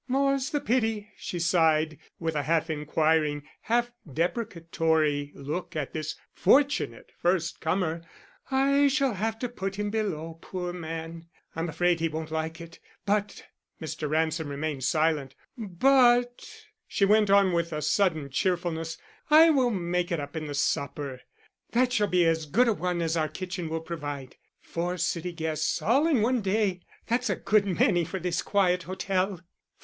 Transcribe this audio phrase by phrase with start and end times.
[0.07, 7.11] "More's the pity," she sighed, with a half inquiring, half deprecatory look at this fortunate
[7.19, 8.01] first comer.
[8.49, 11.27] "I shall have to put him below, poor man.
[11.55, 13.43] I'm afraid he won't like it, but"
[13.79, 14.09] Mr.
[14.09, 15.35] Ransom remained silent.
[15.55, 16.49] "But,"
[16.87, 18.97] she went on with sudden cheerfulness,
[19.29, 21.21] "I will make it up in the supper.
[21.73, 24.37] That shall be as good a one as our kitchen will provide.
[24.61, 26.81] Four city guests all in one day!
[27.05, 29.41] That's a good many for this quiet hotel."